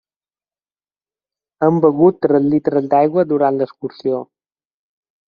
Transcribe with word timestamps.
Hem 1.67 1.75
begut 1.83 2.17
tres 2.27 2.47
litres 2.53 2.87
d'aigua 2.93 3.25
durant 3.33 3.61
l'excursió. 3.61 4.23